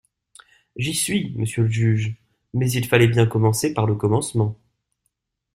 [0.77, 2.15] J'y suis, monsieur le juge,
[2.55, 4.57] mais il fallait bien commencer par le commencement.